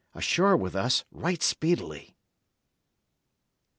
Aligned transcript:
"Ashore 0.15 0.57
with 0.57 0.75
us, 0.75 1.03
right 1.11 1.43
speedily." 1.43 2.15